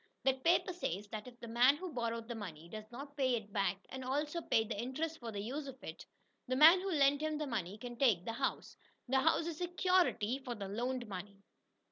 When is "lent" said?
6.89-7.21